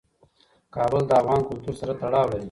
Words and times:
کابل 0.75 1.01
د 1.07 1.11
افغان 1.21 1.41
کلتور 1.49 1.73
سره 1.81 1.93
تړاو 2.01 2.25
لري. 2.31 2.39